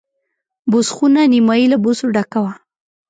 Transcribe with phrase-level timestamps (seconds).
[0.71, 2.53] بوس خونه نیمایي له بوسو ډکه وه.